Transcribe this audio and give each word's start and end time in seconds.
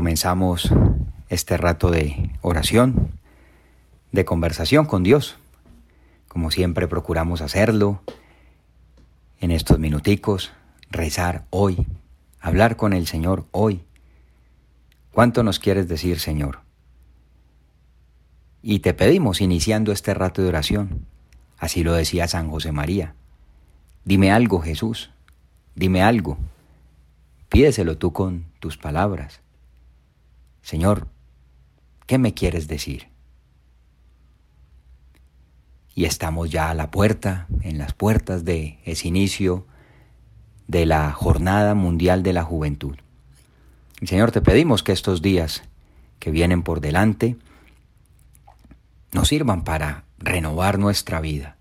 comenzamos 0.00 0.72
este 1.28 1.58
rato 1.58 1.90
de 1.90 2.30
oración, 2.40 3.10
de 4.12 4.24
conversación 4.24 4.86
con 4.86 5.02
Dios. 5.02 5.36
Como 6.26 6.50
siempre 6.50 6.88
procuramos 6.88 7.42
hacerlo 7.42 8.00
en 9.40 9.50
estos 9.50 9.78
minuticos, 9.78 10.52
rezar 10.90 11.44
hoy, 11.50 11.86
hablar 12.40 12.76
con 12.76 12.94
el 12.94 13.06
Señor 13.06 13.44
hoy. 13.50 13.82
¿Cuánto 15.12 15.42
nos 15.42 15.58
quieres 15.58 15.86
decir, 15.86 16.18
Señor? 16.18 16.60
Y 18.62 18.78
te 18.78 18.94
pedimos, 18.94 19.42
iniciando 19.42 19.92
este 19.92 20.14
rato 20.14 20.40
de 20.40 20.48
oración, 20.48 21.04
así 21.58 21.84
lo 21.84 21.92
decía 21.92 22.26
San 22.26 22.48
José 22.48 22.72
María, 22.72 23.16
dime 24.06 24.32
algo, 24.32 24.60
Jesús, 24.60 25.10
dime 25.74 26.02
algo, 26.02 26.38
pídeselo 27.50 27.98
tú 27.98 28.14
con 28.14 28.46
tus 28.60 28.78
palabras. 28.78 29.42
Señor, 30.70 31.08
¿qué 32.06 32.16
me 32.16 32.32
quieres 32.32 32.68
decir? 32.68 33.08
Y 35.96 36.04
estamos 36.04 36.48
ya 36.48 36.70
a 36.70 36.74
la 36.74 36.92
puerta, 36.92 37.48
en 37.62 37.76
las 37.76 37.92
puertas 37.92 38.44
de 38.44 38.78
ese 38.84 39.08
inicio 39.08 39.66
de 40.68 40.86
la 40.86 41.10
Jornada 41.10 41.74
Mundial 41.74 42.22
de 42.22 42.34
la 42.34 42.44
Juventud. 42.44 42.96
Señor, 44.04 44.30
te 44.30 44.42
pedimos 44.42 44.84
que 44.84 44.92
estos 44.92 45.22
días 45.22 45.64
que 46.20 46.30
vienen 46.30 46.62
por 46.62 46.80
delante 46.80 47.36
nos 49.10 49.26
sirvan 49.26 49.64
para 49.64 50.04
renovar 50.18 50.78
nuestra 50.78 51.20
vida, 51.20 51.56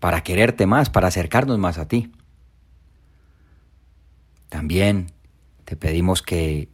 para 0.00 0.24
quererte 0.24 0.66
más, 0.66 0.90
para 0.90 1.06
acercarnos 1.06 1.60
más 1.60 1.78
a 1.78 1.86
ti. 1.86 2.10
También 4.48 5.12
te 5.64 5.76
pedimos 5.76 6.22
que 6.22 6.73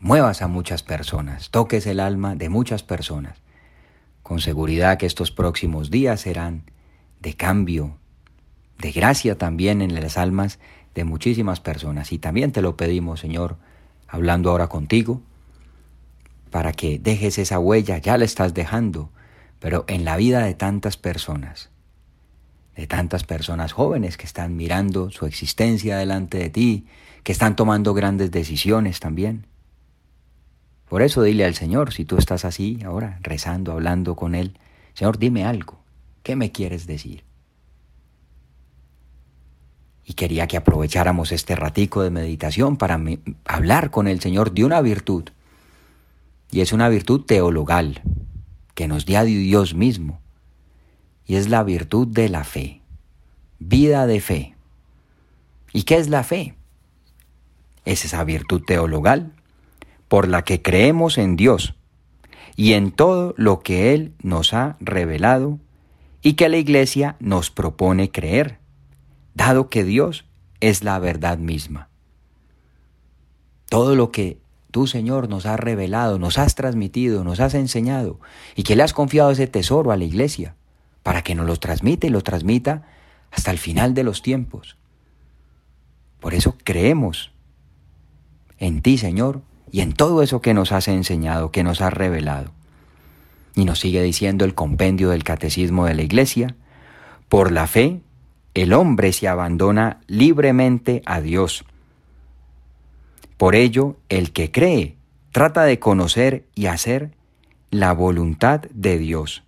muevas 0.00 0.40
a 0.40 0.48
muchas 0.48 0.82
personas, 0.82 1.50
toques 1.50 1.86
el 1.86 2.00
alma 2.00 2.34
de 2.34 2.48
muchas 2.48 2.82
personas. 2.82 3.38
Con 4.22 4.40
seguridad 4.40 4.98
que 4.98 5.06
estos 5.06 5.30
próximos 5.30 5.90
días 5.90 6.22
serán 6.22 6.64
de 7.20 7.34
cambio, 7.34 7.98
de 8.78 8.92
gracia 8.92 9.36
también 9.36 9.82
en 9.82 9.94
las 9.94 10.16
almas 10.16 10.58
de 10.94 11.04
muchísimas 11.04 11.60
personas. 11.60 12.12
Y 12.12 12.18
también 12.18 12.50
te 12.50 12.62
lo 12.62 12.76
pedimos, 12.76 13.20
Señor, 13.20 13.56
hablando 14.08 14.50
ahora 14.50 14.68
contigo, 14.68 15.20
para 16.50 16.72
que 16.72 16.98
dejes 16.98 17.38
esa 17.38 17.58
huella, 17.58 17.98
ya 17.98 18.16
la 18.16 18.24
estás 18.24 18.54
dejando, 18.54 19.10
pero 19.60 19.84
en 19.86 20.04
la 20.04 20.16
vida 20.16 20.42
de 20.42 20.54
tantas 20.54 20.96
personas, 20.96 21.68
de 22.74 22.86
tantas 22.86 23.24
personas 23.24 23.72
jóvenes 23.72 24.16
que 24.16 24.26
están 24.26 24.56
mirando 24.56 25.10
su 25.10 25.26
existencia 25.26 25.98
delante 25.98 26.38
de 26.38 26.48
ti, 26.48 26.86
que 27.22 27.32
están 27.32 27.54
tomando 27.54 27.92
grandes 27.92 28.30
decisiones 28.30 28.98
también. 28.98 29.49
Por 30.90 31.02
eso 31.02 31.22
dile 31.22 31.44
al 31.44 31.54
Señor, 31.54 31.92
si 31.92 32.04
tú 32.04 32.16
estás 32.16 32.44
así 32.44 32.80
ahora, 32.84 33.20
rezando, 33.22 33.70
hablando 33.70 34.16
con 34.16 34.34
Él, 34.34 34.58
Señor, 34.92 35.18
dime 35.18 35.44
algo, 35.44 35.78
¿qué 36.24 36.34
me 36.34 36.50
quieres 36.50 36.88
decir? 36.88 37.22
Y 40.04 40.14
quería 40.14 40.48
que 40.48 40.56
aprovecháramos 40.56 41.30
este 41.30 41.54
ratico 41.54 42.02
de 42.02 42.10
meditación 42.10 42.76
para 42.76 43.00
hablar 43.44 43.92
con 43.92 44.08
el 44.08 44.18
Señor 44.18 44.50
de 44.50 44.64
una 44.64 44.80
virtud. 44.80 45.28
Y 46.50 46.60
es 46.60 46.72
una 46.72 46.88
virtud 46.88 47.24
teologal, 47.24 48.02
que 48.74 48.88
nos 48.88 49.06
dio 49.06 49.22
Dios 49.22 49.74
mismo. 49.74 50.20
Y 51.24 51.36
es 51.36 51.48
la 51.48 51.62
virtud 51.62 52.08
de 52.08 52.28
la 52.28 52.42
fe. 52.42 52.80
Vida 53.60 54.08
de 54.08 54.20
fe. 54.20 54.56
¿Y 55.72 55.84
qué 55.84 55.98
es 55.98 56.08
la 56.08 56.24
fe? 56.24 56.56
Es 57.84 58.04
esa 58.04 58.24
virtud 58.24 58.64
teologal 58.66 59.34
por 60.10 60.26
la 60.26 60.42
que 60.42 60.60
creemos 60.60 61.18
en 61.18 61.36
Dios 61.36 61.76
y 62.56 62.72
en 62.72 62.90
todo 62.90 63.32
lo 63.36 63.60
que 63.60 63.94
Él 63.94 64.12
nos 64.24 64.54
ha 64.54 64.76
revelado 64.80 65.60
y 66.20 66.32
que 66.32 66.48
la 66.48 66.56
Iglesia 66.56 67.14
nos 67.20 67.52
propone 67.52 68.10
creer, 68.10 68.58
dado 69.34 69.68
que 69.68 69.84
Dios 69.84 70.24
es 70.58 70.82
la 70.82 70.98
verdad 70.98 71.38
misma. 71.38 71.90
Todo 73.68 73.94
lo 73.94 74.10
que 74.10 74.40
tú, 74.72 74.88
Señor, 74.88 75.28
nos 75.28 75.46
has 75.46 75.60
revelado, 75.60 76.18
nos 76.18 76.38
has 76.38 76.56
transmitido, 76.56 77.22
nos 77.22 77.38
has 77.38 77.54
enseñado 77.54 78.18
y 78.56 78.64
que 78.64 78.74
le 78.74 78.82
has 78.82 78.92
confiado 78.92 79.30
ese 79.30 79.46
tesoro 79.46 79.92
a 79.92 79.96
la 79.96 80.02
Iglesia 80.02 80.56
para 81.04 81.22
que 81.22 81.36
nos 81.36 81.46
lo 81.46 81.56
transmita 81.56 82.08
y 82.08 82.10
lo 82.10 82.22
transmita 82.22 82.82
hasta 83.30 83.52
el 83.52 83.58
final 83.58 83.94
de 83.94 84.02
los 84.02 84.22
tiempos. 84.22 84.76
Por 86.18 86.34
eso 86.34 86.56
creemos 86.64 87.30
en 88.58 88.82
ti, 88.82 88.98
Señor, 88.98 89.42
y 89.72 89.80
en 89.80 89.92
todo 89.92 90.22
eso 90.22 90.40
que 90.40 90.54
nos 90.54 90.72
has 90.72 90.88
enseñado, 90.88 91.50
que 91.50 91.62
nos 91.62 91.80
has 91.80 91.92
revelado. 91.92 92.52
Y 93.54 93.64
nos 93.64 93.80
sigue 93.80 94.02
diciendo 94.02 94.44
el 94.44 94.54
compendio 94.54 95.10
del 95.10 95.24
Catecismo 95.24 95.86
de 95.86 95.94
la 95.94 96.02
Iglesia, 96.02 96.54
por 97.28 97.52
la 97.52 97.66
fe, 97.66 98.00
el 98.54 98.72
hombre 98.72 99.12
se 99.12 99.28
abandona 99.28 100.00
libremente 100.06 101.02
a 101.06 101.20
Dios. 101.20 101.64
Por 103.36 103.54
ello, 103.54 103.96
el 104.08 104.32
que 104.32 104.50
cree 104.50 104.96
trata 105.32 105.64
de 105.64 105.78
conocer 105.78 106.44
y 106.54 106.66
hacer 106.66 107.12
la 107.70 107.92
voluntad 107.92 108.62
de 108.74 108.98
Dios, 108.98 109.44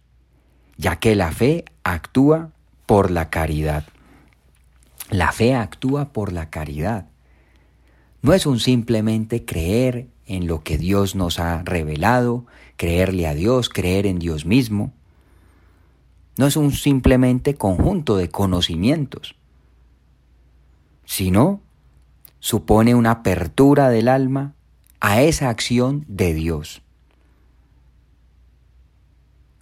ya 0.77 0.97
que 0.97 1.17
la 1.17 1.33
fe 1.33 1.65
actúa 1.83 2.51
por 2.87 3.11
la 3.11 3.31
caridad. 3.31 3.85
La 5.11 5.33
fe 5.33 5.55
actúa 5.55 6.13
por 6.13 6.33
la 6.33 6.49
caridad. 6.49 7.07
No 8.23 8.33
es 8.33 8.47
un 8.47 8.61
simplemente 8.61 9.45
creer 9.45 10.07
en 10.27 10.47
lo 10.47 10.63
que 10.63 10.79
Dios 10.79 11.15
nos 11.15 11.39
ha 11.39 11.63
revelado, 11.63 12.47
creerle 12.77 13.27
a 13.27 13.35
Dios, 13.35 13.69
creer 13.69 14.07
en 14.07 14.19
Dios 14.19 14.45
mismo. 14.45 14.93
No 16.39 16.47
es 16.47 16.57
un 16.57 16.73
simplemente 16.73 17.55
conjunto 17.55 18.17
de 18.17 18.29
conocimientos, 18.29 19.35
sino 21.05 21.61
supone 22.41 22.95
una 22.95 23.11
apertura 23.11 23.91
del 23.91 24.09
alma 24.09 24.55
a 25.01 25.23
esa 25.23 25.49
acción 25.49 26.05
de 26.09 26.35
Dios. 26.35 26.83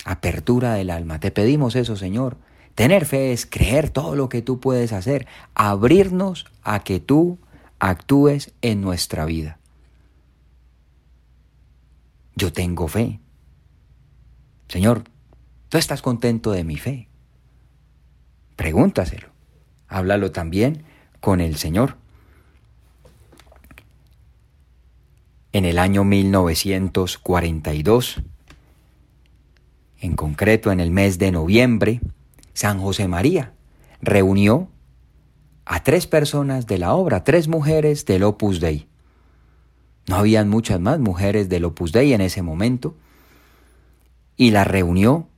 Apertura 0.05 0.75
del 0.75 0.91
alma. 0.91 1.21
Te 1.21 1.31
pedimos 1.31 1.77
eso, 1.77 1.97
Señor. 1.97 2.39
Tener 2.75 3.05
fe 3.05 3.33
es 3.33 3.45
creer 3.45 3.91
todo 3.91 4.17
lo 4.17 4.29
que 4.29 4.43
tú 4.43 4.61
puedes 4.61 4.93
hacer, 4.93 5.27
abrirnos 5.55 6.47
a 6.63 6.83
que 6.83 7.01
tú 7.01 7.39
actúes 7.79 8.53
en 8.63 8.81
nuestra 8.81 9.25
vida. 9.25 9.60
Yo 12.41 12.53
tengo 12.55 12.89
fe. 12.89 13.21
Señor, 14.67 15.05
¿tú 15.69 15.77
estás 15.77 16.01
contento 16.01 16.53
de 16.53 16.65
mi 16.65 16.79
fe? 16.79 17.11
Pregúntaselo. 18.57 19.29
Háblalo 19.89 20.33
también 20.33 20.85
con 21.21 21.43
el 21.43 21.57
Señor. 21.57 21.99
En 25.53 25.67
el 25.67 25.79
año 25.79 26.03
1942, 26.03 28.23
en 30.01 30.17
concreto 30.17 30.73
en 30.73 30.81
el 30.81 30.91
mes 30.91 31.19
de 31.19 31.33
noviembre, 31.33 32.01
San 32.55 32.81
José 32.81 33.07
María 33.07 33.53
reunió 34.01 34.71
a 35.67 35.83
tres 35.83 36.07
personas 36.07 36.67
de 36.67 36.79
la 36.79 36.95
obra, 36.95 37.23
tres 37.23 37.49
mujeres 37.49 38.07
del 38.07 38.23
Opus 38.23 38.61
Dei. 38.61 38.89
No 40.07 40.17
habían 40.17 40.49
muchas 40.49 40.81
más 40.81 40.99
mujeres 40.99 41.49
del 41.49 41.65
Opus 41.65 41.93
Dei 41.93 42.13
en 42.13 42.21
ese 42.21 42.43
momento. 42.43 42.97
Y 44.37 44.51
la 44.51 44.65
reunió. 44.65 45.29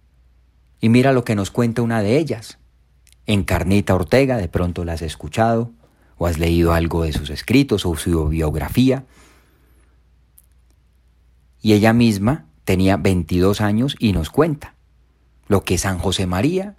Y 0.80 0.88
mira 0.88 1.12
lo 1.12 1.24
que 1.24 1.34
nos 1.34 1.50
cuenta 1.50 1.82
una 1.82 2.02
de 2.02 2.18
ellas. 2.18 2.58
Encarnita 3.26 3.94
Ortega, 3.94 4.36
de 4.36 4.48
pronto 4.48 4.84
la 4.84 4.94
has 4.94 5.02
escuchado 5.02 5.70
o 6.18 6.26
has 6.26 6.38
leído 6.38 6.72
algo 6.72 7.04
de 7.04 7.12
sus 7.12 7.30
escritos 7.30 7.86
o 7.86 7.96
su 7.96 8.28
biografía. 8.28 9.04
Y 11.60 11.74
ella 11.74 11.92
misma 11.92 12.46
tenía 12.64 12.96
22 12.96 13.60
años 13.60 13.96
y 13.98 14.12
nos 14.12 14.30
cuenta 14.30 14.74
lo 15.46 15.64
que 15.64 15.78
San 15.78 15.98
José 15.98 16.26
María 16.26 16.76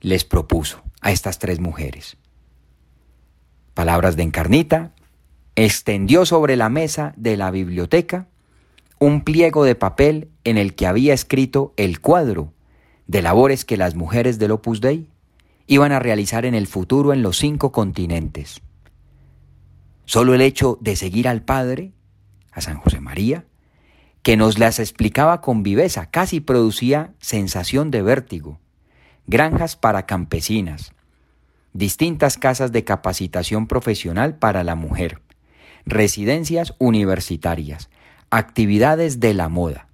les 0.00 0.24
propuso 0.24 0.82
a 1.00 1.12
estas 1.12 1.38
tres 1.38 1.60
mujeres. 1.60 2.16
Palabras 3.74 4.16
de 4.16 4.24
Encarnita, 4.24 4.92
extendió 5.64 6.24
sobre 6.24 6.54
la 6.54 6.68
mesa 6.68 7.12
de 7.16 7.36
la 7.36 7.50
biblioteca 7.50 8.28
un 9.00 9.22
pliego 9.22 9.64
de 9.64 9.74
papel 9.74 10.30
en 10.44 10.56
el 10.56 10.76
que 10.76 10.86
había 10.86 11.12
escrito 11.12 11.74
el 11.76 12.00
cuadro 12.00 12.52
de 13.08 13.22
labores 13.22 13.64
que 13.64 13.76
las 13.76 13.96
mujeres 13.96 14.38
del 14.38 14.52
Opus 14.52 14.80
Dei 14.80 15.08
iban 15.66 15.90
a 15.90 15.98
realizar 15.98 16.44
en 16.44 16.54
el 16.54 16.68
futuro 16.68 17.12
en 17.12 17.22
los 17.22 17.38
cinco 17.38 17.72
continentes. 17.72 18.60
Solo 20.04 20.32
el 20.32 20.42
hecho 20.42 20.78
de 20.80 20.94
seguir 20.94 21.26
al 21.26 21.42
Padre, 21.42 21.92
a 22.52 22.60
San 22.60 22.78
José 22.78 23.00
María, 23.00 23.44
que 24.22 24.36
nos 24.36 24.60
las 24.60 24.78
explicaba 24.78 25.40
con 25.40 25.64
viveza, 25.64 26.06
casi 26.06 26.38
producía 26.40 27.14
sensación 27.18 27.90
de 27.90 28.02
vértigo. 28.02 28.60
Granjas 29.26 29.74
para 29.74 30.06
campesinas, 30.06 30.92
distintas 31.72 32.38
casas 32.38 32.70
de 32.70 32.84
capacitación 32.84 33.66
profesional 33.66 34.36
para 34.36 34.62
la 34.62 34.76
mujer, 34.76 35.20
residencias 35.88 36.74
universitarias, 36.78 37.88
actividades 38.30 39.20
de 39.20 39.32
la 39.34 39.48
moda, 39.48 39.88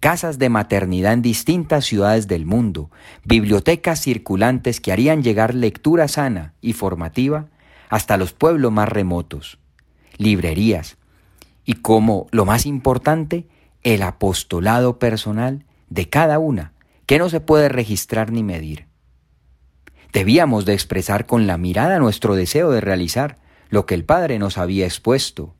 casas 0.00 0.38
de 0.38 0.48
maternidad 0.48 1.12
en 1.12 1.22
distintas 1.22 1.84
ciudades 1.84 2.28
del 2.28 2.44
mundo, 2.44 2.90
bibliotecas 3.24 4.00
circulantes 4.00 4.80
que 4.80 4.92
harían 4.92 5.22
llegar 5.22 5.54
lectura 5.54 6.08
sana 6.08 6.54
y 6.60 6.72
formativa 6.72 7.46
hasta 7.88 8.16
los 8.16 8.32
pueblos 8.32 8.72
más 8.72 8.88
remotos, 8.88 9.58
librerías 10.16 10.96
y 11.64 11.74
como 11.74 12.26
lo 12.30 12.44
más 12.44 12.66
importante, 12.66 13.46
el 13.82 14.02
apostolado 14.02 14.98
personal 14.98 15.64
de 15.88 16.08
cada 16.08 16.38
una, 16.38 16.72
que 17.06 17.18
no 17.18 17.28
se 17.28 17.40
puede 17.40 17.68
registrar 17.68 18.32
ni 18.32 18.42
medir. 18.42 18.86
Debíamos 20.12 20.64
de 20.64 20.74
expresar 20.74 21.26
con 21.26 21.46
la 21.46 21.58
mirada 21.58 21.98
nuestro 21.98 22.34
deseo 22.34 22.70
de 22.70 22.80
realizar 22.80 23.38
lo 23.68 23.86
que 23.86 23.94
el 23.94 24.04
Padre 24.04 24.38
nos 24.38 24.58
había 24.58 24.86
expuesto, 24.86 25.54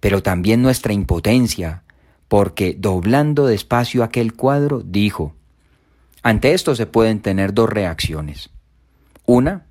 pero 0.00 0.22
también 0.22 0.62
nuestra 0.62 0.92
impotencia, 0.92 1.84
porque 2.28 2.74
doblando 2.78 3.46
despacio 3.46 4.02
aquel 4.02 4.34
cuadro, 4.34 4.82
dijo, 4.84 5.34
ante 6.22 6.54
esto 6.54 6.74
se 6.74 6.86
pueden 6.86 7.20
tener 7.20 7.54
dos 7.54 7.68
reacciones. 7.68 8.50
Una, 9.26 9.66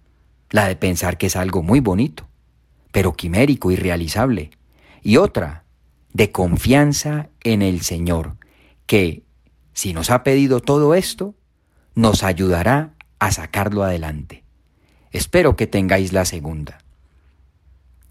la 0.49 0.67
de 0.67 0.75
pensar 0.75 1.17
que 1.17 1.27
es 1.27 1.35
algo 1.35 1.63
muy 1.63 1.79
bonito, 1.79 2.27
pero 2.91 3.13
quimérico 3.13 3.71
y 3.71 3.75
realizable, 3.75 4.51
y 5.01 5.17
otra, 5.17 5.63
de 6.13 6.31
confianza 6.31 7.29
en 7.43 7.61
el 7.61 7.81
Señor, 7.81 8.35
que, 8.85 9.23
si 9.73 9.93
nos 9.93 10.09
ha 10.09 10.23
pedido 10.23 10.59
todo 10.59 10.93
esto, 10.95 11.35
nos 11.95 12.23
ayudará 12.23 12.93
a 13.19 13.31
sacarlo 13.31 13.83
adelante. 13.83 14.43
Espero 15.11 15.55
que 15.55 15.67
tengáis 15.67 16.13
la 16.13 16.25
segunda. 16.25 16.79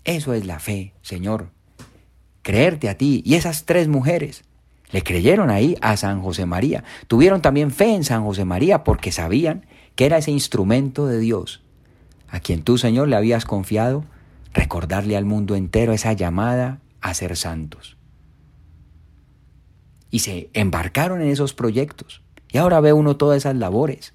Eso 0.05 0.35
es 0.35 0.47
la 0.47 0.58
fe, 0.58 0.94
Señor. 1.02 1.50
Creerte 2.43 2.88
a 2.88 2.97
ti. 2.97 3.23
Y 3.25 3.35
esas 3.35 3.64
tres 3.64 3.88
mujeres 3.88 4.44
le 4.91 5.02
creyeron 5.02 5.50
ahí 5.50 5.76
a 5.81 5.97
San 5.97 6.20
José 6.20 6.47
María. 6.47 6.85
Tuvieron 7.06 7.43
también 7.43 7.70
fe 7.70 7.94
en 7.94 8.05
San 8.05 8.25
José 8.25 8.44
María 8.44 8.85
porque 8.85 9.12
sabían 9.12 9.67
que 9.94 10.06
era 10.06 10.19
ese 10.19 10.31
instrumento 10.31 11.06
de 11.06 11.19
Dios, 11.19 11.62
a 12.29 12.41
quien 12.41 12.62
tú, 12.62 12.79
Señor, 12.79 13.08
le 13.08 13.17
habías 13.17 13.44
confiado 13.44 14.05
recordarle 14.52 15.17
al 15.17 15.25
mundo 15.25 15.55
entero 15.55 15.93
esa 15.93 16.12
llamada 16.12 16.81
a 17.00 17.14
ser 17.14 17.37
santos. 17.37 17.97
Y 20.11 20.20
se 20.20 20.50
embarcaron 20.55 21.20
en 21.23 21.29
esos 21.29 21.55
proyectos. 21.55 22.23
Y 22.50 22.58
ahora 22.58 22.81
ve 22.81 22.93
uno 22.93 23.17
todas 23.17 23.37
esas 23.37 23.56
labores 23.56 24.14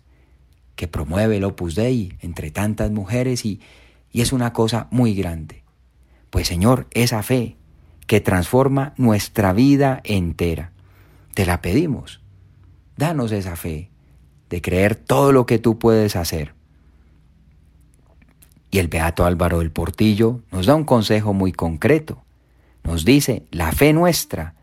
que 0.75 0.87
promueve 0.89 1.37
el 1.37 1.45
Opus 1.45 1.75
Dei 1.75 2.17
entre 2.19 2.51
tantas 2.51 2.91
mujeres 2.91 3.45
y, 3.45 3.61
y 4.11 4.21
es 4.21 4.33
una 4.33 4.51
cosa 4.51 4.87
muy 4.91 5.15
grande. 5.15 5.64
Pues 6.35 6.49
Señor, 6.49 6.87
esa 6.91 7.23
fe 7.23 7.55
que 8.07 8.19
transforma 8.19 8.93
nuestra 8.97 9.53
vida 9.53 10.01
entera, 10.03 10.73
te 11.33 11.45
la 11.45 11.61
pedimos. 11.61 12.19
Danos 12.97 13.31
esa 13.31 13.55
fe 13.55 13.89
de 14.49 14.61
creer 14.61 14.95
todo 14.97 15.31
lo 15.31 15.45
que 15.45 15.59
tú 15.59 15.79
puedes 15.79 16.17
hacer. 16.17 16.53
Y 18.69 18.79
el 18.79 18.89
Beato 18.89 19.23
Álvaro 19.23 19.59
del 19.59 19.71
Portillo 19.71 20.41
nos 20.51 20.65
da 20.65 20.75
un 20.75 20.83
consejo 20.83 21.33
muy 21.33 21.53
concreto. 21.53 22.25
Nos 22.83 23.05
dice, 23.05 23.45
la 23.51 23.71
fe 23.71 23.93
nuestra 23.93 24.55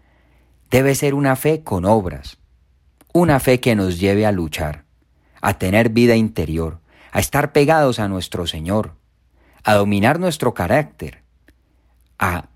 debe 0.70 0.94
ser 0.94 1.14
una 1.14 1.36
fe 1.36 1.62
con 1.62 1.86
obras, 1.86 2.36
una 3.14 3.40
fe 3.40 3.60
que 3.60 3.74
nos 3.74 3.98
lleve 3.98 4.26
a 4.26 4.32
luchar, 4.32 4.84
a 5.40 5.54
tener 5.56 5.88
vida 5.88 6.16
interior, 6.16 6.80
a 7.12 7.20
estar 7.20 7.52
pegados 7.52 7.98
a 7.98 8.08
nuestro 8.08 8.46
Señor, 8.46 8.94
a 9.64 9.72
dominar 9.72 10.20
nuestro 10.20 10.52
carácter, 10.52 11.21
a, 12.22 12.48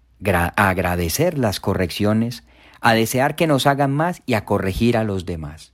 agradecer 0.57 1.37
las 1.37 1.59
correcciones, 1.59 2.45
a 2.81 2.95
desear 2.95 3.35
que 3.35 3.49
nos 3.49 3.67
hagan 3.67 3.93
más 3.93 4.23
y 4.25 4.35
a 4.35 4.45
corregir 4.45 4.97
a 4.97 5.05
los 5.05 5.27
demás. 5.27 5.73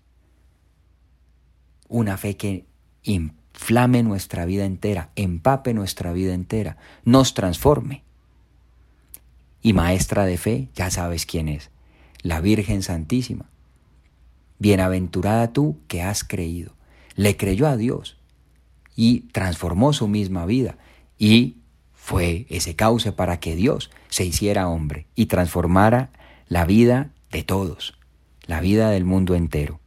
Una 1.89 2.17
fe 2.17 2.37
que 2.39 2.65
inflame 3.03 4.03
nuestra 4.03 4.47
vida 4.47 4.65
entera, 4.65 5.11
empape 5.15 5.75
nuestra 5.75 6.13
vida 6.13 6.33
entera, 6.33 6.79
nos 7.05 7.35
transforme. 7.35 8.03
Y 9.61 9.75
maestra 9.75 10.25
de 10.25 10.39
fe, 10.39 10.69
ya 10.75 10.91
sabes 10.91 11.27
quién 11.27 11.49
es, 11.49 11.71
la 12.23 12.41
Virgen 12.41 12.83
Santísima. 12.83 13.51
Bienaventurada 14.59 15.53
tú 15.53 15.79
que 15.87 16.03
has 16.03 16.25
creído. 16.25 16.73
Le 17.15 17.37
creyó 17.37 17.69
a 17.69 17.77
Dios 17.77 18.17
y 18.97 19.21
transformó 19.33 19.93
su 19.93 20.09
misma 20.09 20.47
vida 20.47 20.79
y 21.19 21.62
fue 22.05 22.47
ese 22.51 22.75
cauce 22.75 23.13
para 23.13 23.39
que 23.39 23.55
Dios 23.55 23.89
se 24.09 24.25
hiciera 24.25 24.67
hombre 24.67 25.07
y 25.15 25.27
transformara 25.27 26.11
la 26.49 26.65
vida 26.65 27.11
de 27.31 27.45
todos, 27.45 27.97
la 28.45 28.61
vida 28.61 28.91
del 28.91 29.05
mundo 29.05 29.37
entero. 29.37 29.79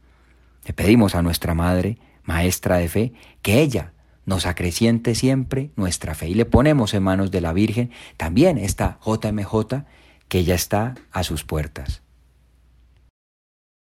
Le 0.64 0.72
pedimos 0.72 1.14
a 1.14 1.20
nuestra 1.20 1.52
Madre, 1.52 1.98
Maestra 2.24 2.78
de 2.78 2.88
Fe, 2.88 3.12
que 3.42 3.60
ella 3.60 3.92
nos 4.24 4.46
acreciente 4.46 5.14
siempre 5.14 5.72
nuestra 5.76 6.14
fe 6.14 6.30
y 6.30 6.34
le 6.34 6.46
ponemos 6.46 6.94
en 6.94 7.02
manos 7.02 7.30
de 7.30 7.42
la 7.42 7.52
Virgen 7.52 7.90
también 8.16 8.56
esta 8.56 8.98
JMJ 9.04 9.84
que 10.28 10.42
ya 10.42 10.54
está 10.54 10.94
a 11.12 11.22
sus 11.22 11.44
puertas. 11.44 12.00